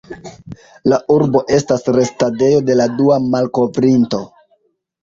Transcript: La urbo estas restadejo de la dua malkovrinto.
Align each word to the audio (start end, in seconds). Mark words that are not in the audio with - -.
La 0.93 0.99
urbo 1.17 1.43
estas 1.57 1.85
restadejo 1.99 2.65
de 2.71 2.79
la 2.81 2.89
dua 2.99 3.21
malkovrinto. 3.31 4.27